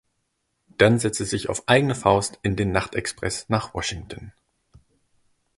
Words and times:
Dann 0.79 0.97
setzt 0.97 1.19
er 1.19 1.27
sich 1.27 1.47
auf 1.49 1.67
eigene 1.69 1.93
Faust 1.93 2.39
in 2.41 2.55
den 2.55 2.71
Nachtexpress 2.71 3.49
nach 3.49 3.75
Washington. 3.75 4.33